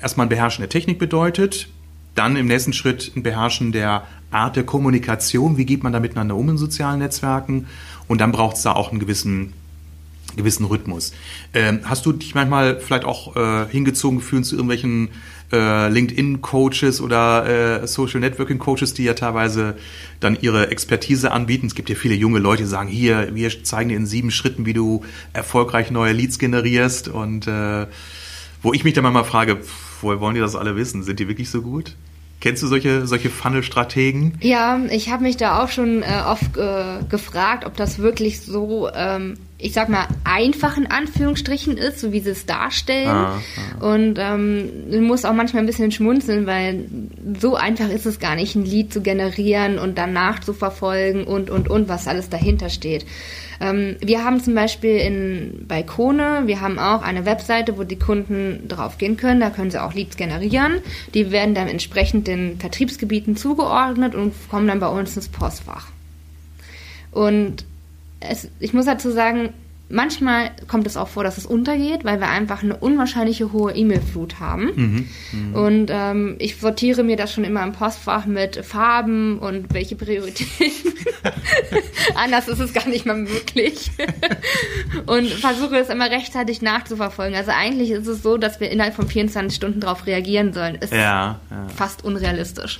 [0.02, 1.68] erstmal ein Beherrschen der Technik bedeutet,
[2.14, 6.36] dann im nächsten Schritt ein Beherrschen der Art der Kommunikation, wie geht man da miteinander
[6.36, 7.66] um in sozialen Netzwerken
[8.08, 9.52] und dann braucht es da auch einen gewissen,
[10.36, 11.12] gewissen Rhythmus.
[11.54, 15.08] Ähm, hast du dich manchmal vielleicht auch äh, hingezogen gefühlt zu irgendwelchen
[15.52, 19.76] äh, LinkedIn-Coaches oder äh, Social Networking-Coaches, die ja teilweise
[20.20, 21.66] dann ihre Expertise anbieten?
[21.66, 24.66] Es gibt ja viele junge Leute, die sagen, hier, wir zeigen dir in sieben Schritten,
[24.66, 27.86] wie du erfolgreich neue Leads generierst und äh,
[28.62, 29.58] wo ich mich dann manchmal frage,
[30.02, 31.02] woher wollen die das alle wissen?
[31.02, 31.94] Sind die wirklich so gut?
[32.40, 34.38] Kennst du solche, solche Funnel-Strategen?
[34.40, 38.88] Ja, ich habe mich da auch schon äh, oft äh, gefragt, ob das wirklich so,
[38.94, 43.08] ähm, ich sag mal, einfach in Anführungsstrichen ist, so wie sie es darstellen.
[43.08, 43.42] Ah,
[43.78, 43.92] ah.
[43.92, 46.86] Und ähm, du musst auch manchmal ein bisschen schmunzeln, weil
[47.38, 51.50] so einfach ist es gar nicht, ein Lied zu generieren und danach zu verfolgen und,
[51.50, 53.04] und, und, was alles dahinter steht.
[53.60, 58.66] Ähm, wir haben zum Beispiel in Balkone, wir haben auch eine Webseite, wo die Kunden
[58.66, 59.40] drauf gehen können.
[59.40, 60.80] Da können sie auch Leads generieren.
[61.14, 65.88] Die werden dann entsprechend den Vertriebsgebieten zugeordnet und kommen dann bei uns ins Postfach.
[67.12, 67.64] Und
[68.20, 69.50] es, ich muss dazu sagen,
[69.92, 74.38] Manchmal kommt es auch vor, dass es untergeht, weil wir einfach eine unwahrscheinliche hohe E-Mail-Flut
[74.38, 74.70] haben.
[74.74, 75.08] Mhm,
[75.52, 75.60] mh.
[75.60, 80.94] Und ähm, ich sortiere mir das schon immer im Postfach mit Farben und welche Prioritäten.
[82.14, 83.90] Anders ist es gar nicht mehr möglich.
[85.06, 87.34] und versuche es immer rechtzeitig nachzuverfolgen.
[87.34, 90.76] Also eigentlich ist es so, dass wir innerhalb von 24 Stunden darauf reagieren sollen.
[90.76, 91.68] Ist ja, ja.
[91.74, 92.78] fast unrealistisch.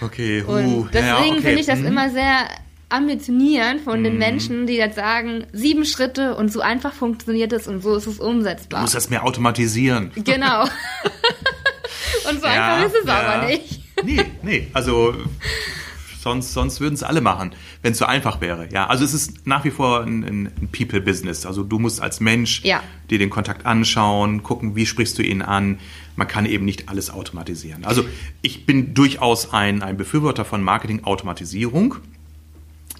[0.00, 0.54] Okay, huh.
[0.54, 1.40] Und deswegen ja, okay.
[1.40, 1.86] finde ich das mhm.
[1.86, 2.48] immer sehr
[2.90, 4.18] ambitionieren von den mhm.
[4.18, 8.18] Menschen, die jetzt sagen, sieben Schritte und so einfach funktioniert es und so ist es
[8.18, 8.80] umsetzbar.
[8.80, 10.10] Du musst das mehr automatisieren.
[10.16, 10.62] Genau.
[12.28, 13.20] und so ja, einfach ist es ja.
[13.20, 13.80] aber nicht.
[14.04, 15.14] nee, nee, also
[16.20, 18.68] sonst, sonst würden es alle machen, wenn es so einfach wäre.
[18.72, 21.46] Ja, also es ist nach wie vor ein, ein People-Business.
[21.46, 22.82] Also du musst als Mensch ja.
[23.10, 25.78] dir den Kontakt anschauen, gucken, wie sprichst du ihn an.
[26.16, 27.84] Man kann eben nicht alles automatisieren.
[27.84, 28.04] Also
[28.42, 31.96] ich bin durchaus ein, ein Befürworter von Marketing-Automatisierung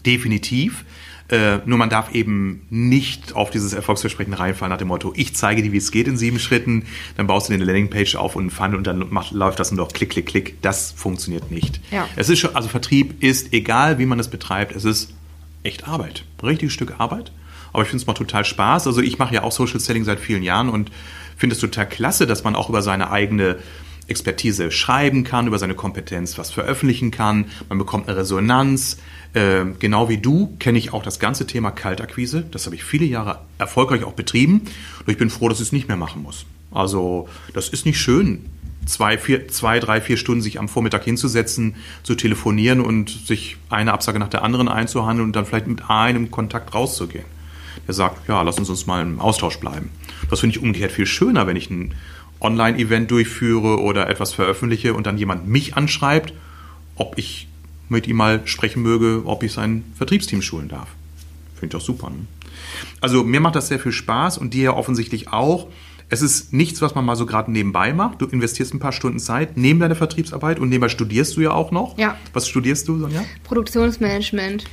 [0.07, 0.85] definitiv.
[1.31, 5.63] Äh, nur man darf eben nicht auf dieses Erfolgsversprechen reinfallen nach dem Motto, ich zeige
[5.63, 6.87] dir, wie es geht in sieben Schritten,
[7.17, 9.85] dann baust du eine Landingpage auf und einen Funnel und dann macht, läuft das nur
[9.85, 10.61] noch klick, klick, klick.
[10.61, 11.81] Das funktioniert nicht.
[11.93, 12.09] Ja.
[12.17, 15.15] Es ist schon, also Vertrieb ist, egal wie man es betreibt, es ist
[15.63, 16.25] echt Arbeit.
[16.43, 17.31] Ein richtiges Stück Arbeit.
[17.73, 18.89] Aber ich finde es mal total Spaß.
[18.89, 20.91] Also ich mache ja auch Social Selling seit vielen Jahren und
[21.37, 23.59] finde es total klasse, dass man auch über seine eigene
[24.09, 27.47] Expertise schreiben kann, über seine Kompetenz was veröffentlichen kann.
[27.69, 28.99] Man bekommt eine Resonanz.
[29.33, 32.45] Äh, genau wie du kenne ich auch das ganze Thema Kaltakquise.
[32.51, 34.63] Das habe ich viele Jahre erfolgreich auch betrieben.
[35.05, 36.47] Und ich bin froh, dass ich es nicht mehr machen muss.
[36.73, 38.47] Also das ist nicht schön,
[38.87, 43.93] zwei, vier, zwei, drei, vier Stunden sich am Vormittag hinzusetzen, zu telefonieren und sich eine
[43.93, 47.25] Absage nach der anderen einzuhandeln und dann vielleicht mit einem Kontakt rauszugehen.
[47.87, 49.91] Der sagt, ja, lass uns uns mal im Austausch bleiben.
[50.29, 51.95] Das finde ich umgekehrt viel schöner, wenn ich ein
[52.41, 56.33] Online-Event durchführe oder etwas veröffentliche und dann jemand mich anschreibt,
[56.97, 57.49] ob ich
[57.91, 60.89] mit ihm mal sprechen möge, ob ich sein Vertriebsteam schulen darf.
[61.55, 62.11] Finde ich doch super.
[62.11, 62.27] Ne?
[63.01, 65.69] Also mir macht das sehr viel Spaß und dir ja offensichtlich auch.
[66.09, 68.21] Es ist nichts, was man mal so gerade nebenbei macht.
[68.21, 71.71] Du investierst ein paar Stunden Zeit neben deiner Vertriebsarbeit und nebenbei studierst du ja auch
[71.71, 71.97] noch.
[71.99, 72.17] Ja.
[72.33, 73.23] Was studierst du, Sonja?
[73.45, 74.65] Produktionsmanagement.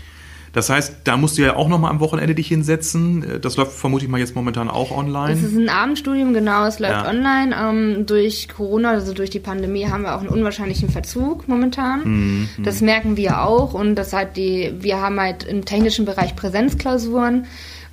[0.57, 3.23] Das heißt, da musst du ja auch nochmal am Wochenende dich hinsetzen.
[3.43, 5.35] Das läuft vermute ich mal jetzt momentan auch online.
[5.35, 7.07] Das ist ein Abendstudium, genau, es läuft ja.
[7.07, 7.55] online.
[7.55, 12.01] Ähm, durch Corona, also durch die Pandemie, haben wir auch einen unwahrscheinlichen Verzug momentan.
[12.05, 12.49] Mhm.
[12.63, 17.45] Das merken wir auch und das hat die, wir haben halt im technischen Bereich Präsenzklausuren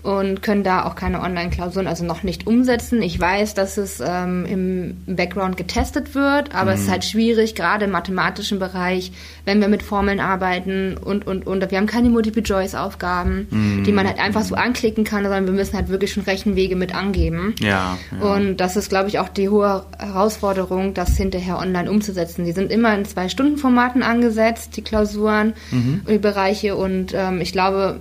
[0.05, 3.01] und können da auch keine Online-Klausuren, also noch nicht umsetzen.
[3.01, 6.75] Ich weiß, dass es ähm, im Background getestet wird, aber mhm.
[6.75, 6.93] es ist mhm.
[6.93, 9.12] halt schwierig, gerade im mathematischen Bereich,
[9.47, 11.71] wenn wir mit Formeln arbeiten und, und, und.
[11.71, 13.85] Wir haben keine Multiple-Choice-Aufgaben, mhm.
[13.85, 16.95] die man halt einfach so anklicken kann, sondern wir müssen halt wirklich schon Rechenwege mit
[16.95, 17.55] angeben.
[17.61, 18.35] Ja, ja.
[18.35, 22.45] Und das ist, glaube ich, auch die hohe Herausforderung, das hinterher online umzusetzen.
[22.45, 26.03] Die sind immer in zwei Stunden Formaten angesetzt, die Klausuren, mhm.
[26.07, 28.01] die Bereiche und ähm, ich glaube,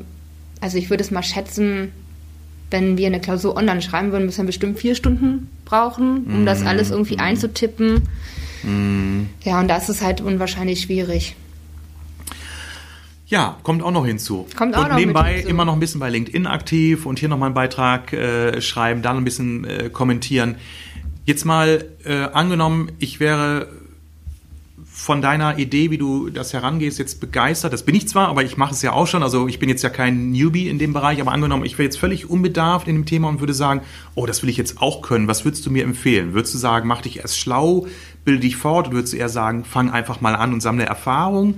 [0.64, 1.92] also ich würde es mal schätzen,
[2.72, 6.46] wenn wir eine Klausur online schreiben würden, müssen wir bestimmt vier Stunden brauchen, um mm.
[6.46, 8.08] das alles irgendwie einzutippen.
[8.64, 9.28] Mhm.
[9.44, 11.36] Ja, und das ist halt unwahrscheinlich schwierig.
[13.28, 14.48] Ja, kommt auch noch hinzu.
[14.56, 15.50] Kommt auch und noch nebenbei hinzu.
[15.50, 19.18] immer noch ein bisschen bei LinkedIn aktiv und hier nochmal einen Beitrag äh, schreiben, dann
[19.18, 20.56] ein bisschen äh, kommentieren.
[21.26, 23.68] Jetzt mal äh, angenommen, ich wäre
[24.96, 27.74] von deiner Idee, wie du das herangehst, jetzt begeistert.
[27.74, 29.24] Das bin ich zwar, aber ich mache es ja auch schon.
[29.24, 31.98] Also ich bin jetzt ja kein Newbie in dem Bereich, aber angenommen, ich wäre jetzt
[31.98, 33.82] völlig unbedarft in dem Thema und würde sagen,
[34.14, 35.28] oh, das will ich jetzt auch können.
[35.28, 36.36] Was würdest du mir empfehlen?
[36.36, 37.88] Würdest du sagen, mach dich erst schlau,
[38.24, 38.88] bilde dich fort?
[38.88, 41.58] Oder würdest du eher sagen, fang einfach mal an und sammle Erfahrung?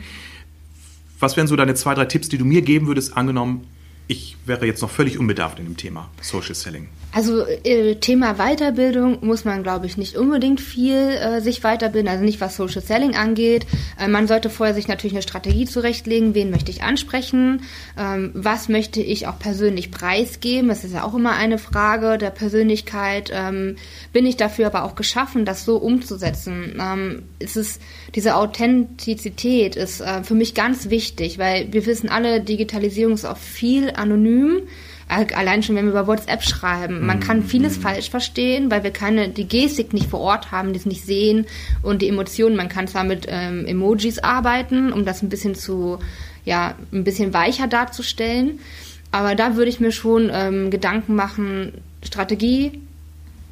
[1.19, 3.67] Was wären so deine zwei, drei Tipps, die du mir geben würdest, angenommen,
[4.08, 6.88] ich wäre jetzt noch völlig unbedarft in dem Thema Social Selling?
[7.15, 12.25] Also äh, Thema Weiterbildung muss man, glaube ich, nicht unbedingt viel äh, sich weiterbilden, also
[12.25, 13.65] nicht was Social Selling angeht.
[13.97, 17.62] Äh, man sollte vorher sich natürlich eine Strategie zurechtlegen, wen möchte ich ansprechen,
[17.97, 20.67] ähm, was möchte ich auch persönlich preisgeben.
[20.67, 23.32] Das ist ja auch immer eine Frage der Persönlichkeit.
[23.34, 23.78] Ähm,
[24.12, 26.75] bin ich dafür aber auch geschaffen, das so umzusetzen?
[26.78, 27.80] Ähm, ist es
[28.13, 33.38] diese Authentizität ist äh, für mich ganz wichtig, weil wir wissen alle, Digitalisierung ist auch
[33.38, 34.63] viel anonym.
[35.08, 37.06] Allein schon, wenn wir über WhatsApp schreiben.
[37.06, 40.80] Man kann vieles falsch verstehen, weil wir keine, die Gestik nicht vor Ort haben, die
[40.80, 41.46] es nicht sehen
[41.84, 42.56] und die Emotionen.
[42.56, 46.00] Man kann zwar mit ähm, Emojis arbeiten, um das ein bisschen zu,
[46.44, 48.60] ja, ein bisschen weicher darzustellen.
[49.12, 52.82] Aber da würde ich mir schon ähm, Gedanken machen, Strategie,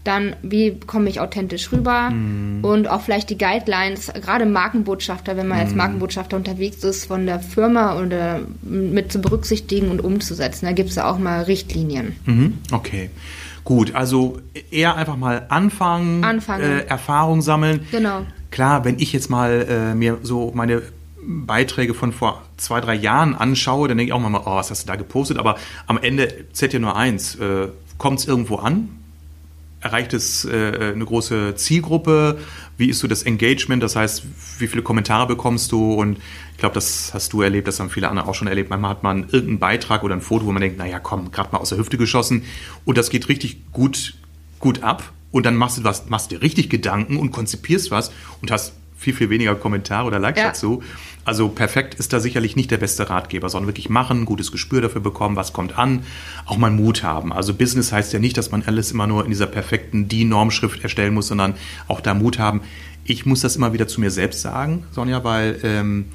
[0.04, 2.64] dann wie komme ich authentisch rüber Mhm.
[2.64, 5.64] und auch vielleicht die Guidelines, gerade Markenbotschafter, wenn man Mhm.
[5.66, 10.66] als Markenbotschafter unterwegs ist, von der Firma oder mit zu berücksichtigen und umzusetzen.
[10.66, 12.16] Da gibt es ja auch mal Richtlinien.
[12.26, 13.10] Mhm, okay.
[13.64, 14.40] Gut, also
[14.72, 16.64] eher einfach mal anfangen, Anfangen.
[16.64, 17.88] Äh, Erfahrung sammeln.
[17.92, 18.24] Genau.
[18.52, 20.82] Klar, wenn ich jetzt mal äh, mir so meine
[21.26, 24.84] Beiträge von vor zwei, drei Jahren anschaue, dann denke ich auch mal, oh, was hast
[24.84, 25.38] du da gepostet?
[25.38, 25.56] Aber
[25.88, 27.36] am Ende zählt ja nur eins.
[27.36, 28.90] Äh, Kommt es irgendwo an?
[29.84, 32.40] Erreicht es äh, eine große Zielgruppe?
[32.78, 33.84] Wie ist so das Engagement?
[33.84, 34.24] Das heißt,
[34.60, 35.94] wie viele Kommentare bekommst du?
[35.94, 36.20] Und
[36.54, 38.70] ich glaube, das hast du erlebt, das haben viele andere auch schon erlebt.
[38.70, 41.58] Manchmal hat man irgendeinen Beitrag oder ein Foto, wo man denkt, naja, komm, gerade mal
[41.58, 42.44] aus der Hüfte geschossen.
[42.86, 44.14] Und das geht richtig gut,
[44.60, 45.12] gut ab.
[45.32, 49.14] Und dann machst du was, machst dir richtig Gedanken und konzipierst was und hast viel,
[49.14, 50.48] viel weniger Kommentare oder Likes Ja.
[50.48, 50.82] dazu.
[51.26, 54.82] Also perfekt ist da sicherlich nicht der beste Ratgeber, sondern wirklich machen, ein gutes Gespür
[54.82, 56.04] dafür bekommen, was kommt an,
[56.46, 57.32] auch mal Mut haben.
[57.32, 61.14] Also Business heißt ja nicht, dass man alles immer nur in dieser perfekten DIN-Normschrift erstellen
[61.14, 61.54] muss, sondern
[61.88, 62.62] auch da Mut haben.
[63.06, 66.06] Ich muss das immer wieder zu mir selbst sagen, Sonja, weil ähm,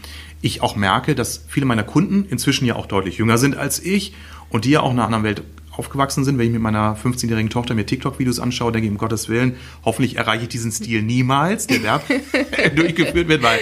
[0.40, 4.14] ich auch merke, dass viele meiner Kunden inzwischen ja auch deutlich jünger sind als ich
[4.51, 5.42] und die ja auch in einer anderen Welt
[5.79, 6.38] aufgewachsen sind.
[6.38, 10.17] Wenn ich mit meiner 15-jährigen Tochter mir TikTok-Videos anschaue, denke ich, um Gottes Willen, hoffentlich
[10.17, 12.03] erreiche ich diesen Stil niemals, der da
[12.75, 13.59] durchgeführt wird, weil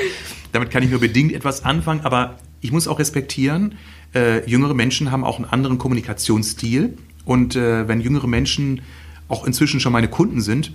[0.52, 2.00] damit kann ich nur bedingt etwas anfangen.
[2.02, 3.74] Aber ich muss auch respektieren,
[4.14, 6.96] äh, jüngere Menschen haben auch einen anderen Kommunikationsstil.
[7.24, 8.80] Und äh, wenn jüngere Menschen
[9.28, 10.72] auch inzwischen schon meine Kunden sind,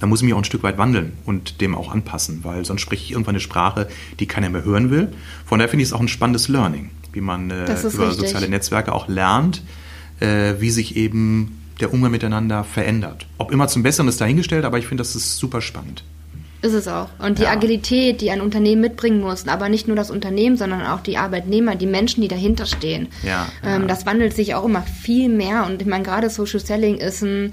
[0.00, 2.82] dann muss ich mich auch ein Stück weit wandeln und dem auch anpassen, weil sonst
[2.82, 3.88] spreche ich irgendwann eine Sprache,
[4.20, 5.12] die keiner mehr hören will.
[5.46, 7.92] Von daher finde ich es auch ein spannendes Learning, wie man äh, über richtig.
[8.16, 9.62] soziale Netzwerke auch lernt,
[10.20, 13.26] äh, wie sich eben der Umgang miteinander verändert.
[13.38, 16.04] Ob immer zum Besseren ist dahingestellt, aber ich finde, das ist super spannend.
[16.62, 17.08] Ist es auch.
[17.18, 17.50] Und die Ja.
[17.50, 21.74] Agilität, die ein Unternehmen mitbringen muss, aber nicht nur das Unternehmen, sondern auch die Arbeitnehmer,
[21.76, 23.08] die Menschen, die dahinter stehen.
[23.22, 23.88] Ja, Ähm, ja.
[23.88, 25.66] Das wandelt sich auch immer viel mehr.
[25.66, 27.52] Und ich meine, gerade Social Selling ist ein,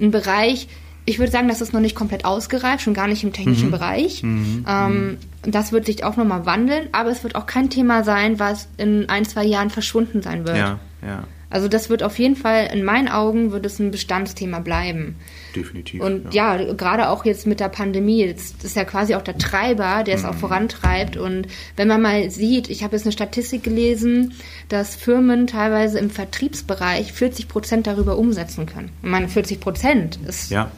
[0.00, 0.68] ein Bereich,
[1.06, 3.72] ich würde sagen, das ist noch nicht komplett ausgereift, schon gar nicht im technischen Mhm.
[3.72, 4.22] Bereich.
[4.22, 8.68] Ähm, das wird sich auch nochmal wandeln, aber es wird auch kein Thema sein, was
[8.76, 10.56] in ein, zwei Jahren verschwunden sein wird.
[10.58, 14.58] Ja, ja, Also das wird auf jeden Fall, in meinen Augen, wird es ein Bestandsthema
[14.60, 15.16] bleiben.
[15.54, 16.00] definitiv.
[16.00, 20.02] Und ja, gerade auch jetzt mit der Pandemie, das ist ja quasi auch der Treiber,
[20.02, 20.28] der es Mhm.
[20.30, 21.18] auch vorantreibt.
[21.18, 24.32] Und wenn man mal sieht, ich habe jetzt eine Statistik gelesen,
[24.70, 28.88] dass Firmen teilweise im Vertriebsbereich 40 Prozent darüber umsetzen können.
[29.02, 30.70] Ich meine, 40 Prozent ist Ja,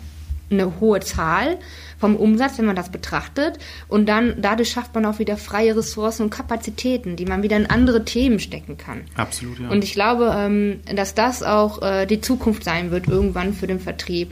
[0.51, 1.59] eine hohe Zahl
[1.99, 3.59] vom Umsatz, wenn man das betrachtet.
[3.89, 7.67] Und dann dadurch schafft man auch wieder freie Ressourcen und Kapazitäten, die man wieder in
[7.67, 9.03] andere Themen stecken kann.
[9.17, 9.69] absolut, ja.
[9.69, 13.81] Und ich glaube, ähm, dass das auch äh, die Zukunft sein wird irgendwann für den
[13.81, 14.31] Vertrieb.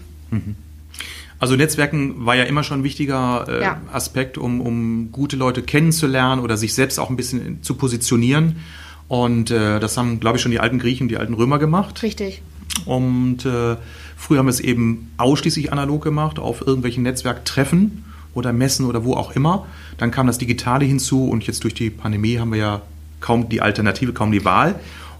[1.39, 3.81] Also Netzwerken war ja immer schon ein wichtiger äh, Ja.
[3.93, 8.57] Aspekt, um, um gute Leute kennenzulernen oder sich selbst auch ein bisschen zu positionieren.
[9.09, 12.03] Und äh, das haben, glaube ich, schon die alten Griechen, die alten Römer gemacht.
[12.03, 12.43] Richtig.
[12.85, 13.77] Und äh,
[14.17, 18.05] früher haben wir es eben ausschließlich analog gemacht, auf irgendwelchen Netzwerktreffen
[18.35, 19.67] oder Messen oder wo auch immer.
[19.99, 22.83] Dann kam das Digitale hinzu und jetzt durch die Pandemie haben wir ja
[23.21, 24.75] kaum die Alternative, kaum die Wahl.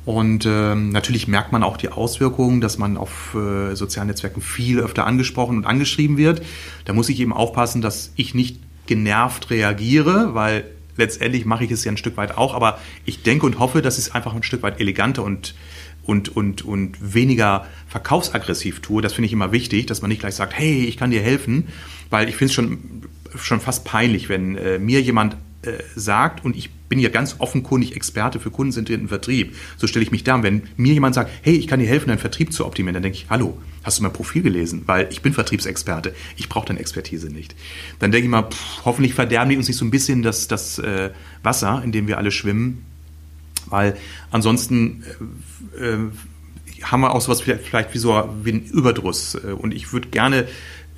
[0.05, 4.81] Und ähm, natürlich merkt man auch die Auswirkungen, dass man auf äh, sozialen Netzwerken viel
[4.81, 6.43] öfter angesprochen und angeschrieben wird.
[6.85, 10.65] Da muss ich eben aufpassen, dass ich nicht genervt reagiere, weil
[10.97, 13.97] letztendlich mache ich es ja ein Stück weit auch, aber ich denke und hoffe, dass
[13.99, 15.55] ich es einfach ein Stück weit eleganter und
[16.05, 19.03] und, und, und weniger verkaufsaggressiv tue.
[19.03, 21.69] Das finde ich immer wichtig, dass man nicht gleich sagt, hey, ich kann dir helfen,
[22.11, 23.03] weil ich finde es schon
[23.37, 27.97] schon fast peinlich, wenn äh, mir jemand äh, sagt, und ich bin ja ganz offenkundig
[27.97, 30.35] Experte für kundenzentrierten Vertrieb, so stelle ich mich da.
[30.35, 33.03] Und wenn mir jemand sagt, hey, ich kann dir helfen, deinen Vertrieb zu optimieren, dann
[33.03, 34.83] denke ich, hallo, hast du mein Profil gelesen?
[34.87, 37.55] Weil ich bin Vertriebsexperte, ich brauche deine Expertise nicht.
[37.99, 40.79] Dann denke ich mal, pff, hoffentlich verderben die uns nicht so ein bisschen das, das
[40.79, 41.11] äh,
[41.43, 42.85] Wasser, in dem wir alle schwimmen,
[43.73, 43.97] weil
[44.31, 45.03] ansonsten
[45.79, 45.99] äh, äh,
[46.83, 49.35] haben wir auch sowas vielleicht, vielleicht wie so wie ein Überdruss.
[49.35, 50.47] Äh, und ich würde gerne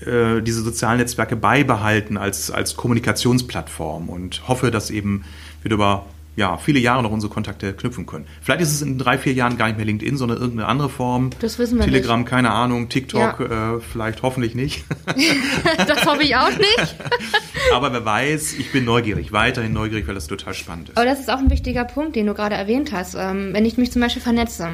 [0.01, 5.25] äh, diese sozialen Netzwerke beibehalten als, als Kommunikationsplattform und hoffe, dass eben
[5.63, 8.27] wir über ja, viele Jahre noch unsere Kontakte knüpfen können.
[8.42, 11.31] Vielleicht ist es in drei, vier Jahren gar nicht mehr LinkedIn, sondern irgendeine andere Form.
[11.40, 12.29] Das wissen wir Telegram, nicht.
[12.29, 13.77] keine Ahnung, TikTok, ja.
[13.77, 14.85] äh, vielleicht hoffentlich nicht.
[15.87, 16.97] das hoffe ich auch nicht.
[17.75, 20.97] Aber wer weiß, ich bin neugierig, weiterhin neugierig, weil das total spannend ist.
[20.97, 23.14] Aber das ist auch ein wichtiger Punkt, den du gerade erwähnt hast.
[23.14, 24.68] Ähm, wenn ich mich zum Beispiel vernetze,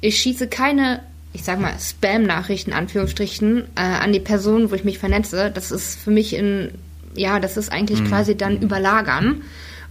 [0.00, 1.00] ich schieße keine
[1.34, 5.50] ich sag mal, Spam-Nachrichten, Anführungsstrichen, äh, an die Person, wo ich mich vernetze.
[5.52, 6.70] Das ist für mich in,
[7.16, 8.06] ja, das ist eigentlich mhm.
[8.06, 9.42] quasi dann überlagern.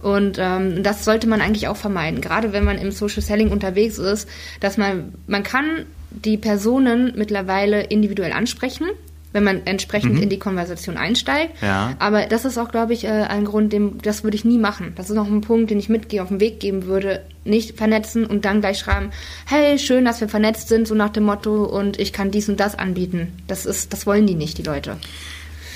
[0.04, 3.96] Und ähm, das sollte man eigentlich auch vermeiden, gerade wenn man im Social Selling unterwegs
[3.96, 4.28] ist,
[4.60, 8.86] dass man, man kann die Personen mittlerweile individuell ansprechen
[9.32, 10.22] wenn man entsprechend mhm.
[10.22, 11.60] in die Konversation einsteigt.
[11.60, 11.96] Ja.
[11.98, 14.92] Aber das ist auch, glaube ich, äh, ein Grund, dem, das würde ich nie machen.
[14.94, 17.24] Das ist noch ein Punkt, den ich mitgehe, auf den Weg geben würde.
[17.44, 19.10] Nicht vernetzen und dann gleich schreiben,
[19.44, 22.60] hey, schön, dass wir vernetzt sind, so nach dem Motto, und ich kann dies und
[22.60, 23.32] das anbieten.
[23.48, 24.98] Das ist, das wollen die nicht, die Leute.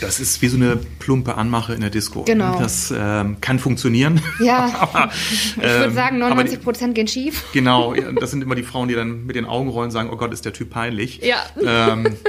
[0.00, 2.22] Das ist wie so eine plumpe Anmache in der Disco.
[2.22, 2.58] Genau.
[2.58, 4.20] Das ähm, kann funktionieren.
[4.40, 4.72] Ja.
[4.80, 7.44] aber, ich würde ähm, sagen, 99 Prozent gehen schief.
[7.52, 7.94] Genau.
[7.94, 10.32] Das sind immer die Frauen, die dann mit den Augen rollen und sagen, oh Gott,
[10.32, 11.20] ist der Typ peinlich.
[11.22, 11.38] Ja.
[11.64, 12.16] Ähm,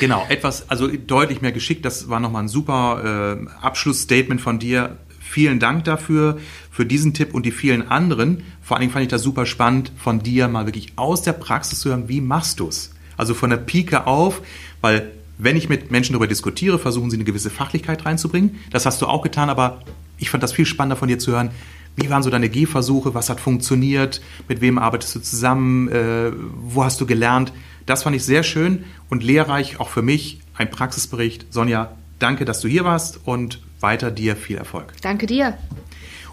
[0.00, 1.84] Genau, etwas, also deutlich mehr geschickt.
[1.84, 4.96] Das war nochmal ein super äh, Abschlussstatement von dir.
[5.20, 6.38] Vielen Dank dafür,
[6.70, 8.42] für diesen Tipp und die vielen anderen.
[8.62, 11.80] Vor allen Dingen fand ich das super spannend, von dir mal wirklich aus der Praxis
[11.80, 12.90] zu hören, wie machst du's?
[13.16, 14.42] Also von der Pike auf,
[14.80, 18.58] weil wenn ich mit Menschen darüber diskutiere, versuchen sie eine gewisse Fachlichkeit reinzubringen.
[18.70, 19.82] Das hast du auch getan, aber
[20.18, 21.50] ich fand das viel spannender von dir zu hören.
[21.96, 23.14] Wie waren so deine Gehversuche?
[23.14, 24.20] Was hat funktioniert?
[24.48, 25.88] Mit wem arbeitest du zusammen?
[25.88, 27.52] Äh, wo hast du gelernt?
[27.86, 30.40] Das fand ich sehr schön und lehrreich, auch für mich.
[30.54, 31.46] Ein Praxisbericht.
[31.50, 34.92] Sonja, danke, dass du hier warst und weiter dir viel Erfolg.
[35.02, 35.56] Danke dir.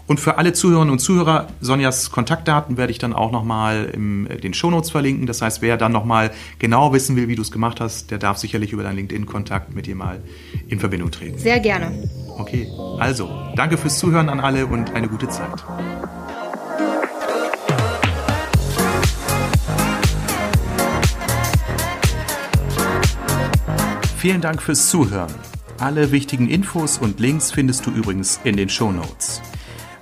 [0.06, 4.52] Und für alle Zuhörerinnen und Zuhörer, Sonjas Kontaktdaten werde ich dann auch nochmal in den
[4.52, 5.26] Shownotes verlinken.
[5.26, 8.36] Das heißt, wer dann nochmal genau wissen will, wie du es gemacht hast, der darf
[8.36, 10.22] sicherlich über deinen LinkedIn-Kontakt mit dir mal
[10.68, 11.38] in Verbindung treten.
[11.38, 11.90] Sehr gerne.
[12.36, 15.64] Okay, also danke fürs Zuhören an alle und eine gute Zeit.
[24.18, 25.32] Vielen Dank fürs Zuhören.
[25.78, 29.42] Alle wichtigen Infos und Links findest du übrigens in den Show Notes.